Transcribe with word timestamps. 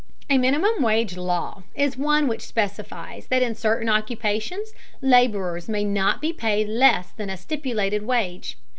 A 0.31 0.39
minimum 0.39 0.81
wage 0.81 1.15
law 1.15 1.61
is 1.75 1.95
one 1.95 2.27
which 2.27 2.41
specifies 2.41 3.27
that 3.27 3.43
in 3.43 3.53
certain 3.53 3.87
occupations 3.87 4.73
laborers 4.99 5.69
may 5.69 5.83
not 5.83 6.21
be 6.21 6.33
paid 6.33 6.67
less 6.69 7.11
than 7.11 7.29
a 7.29 7.37
stipulated 7.37 8.01
wage. 8.01 8.57